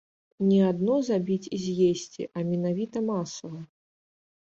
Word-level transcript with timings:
Не 0.51 0.55
адно 0.69 0.95
забіць 1.09 1.51
і 1.59 1.61
з'есці, 1.67 2.29
а 2.33 2.49
менавіта 2.51 3.07
масава. 3.13 3.65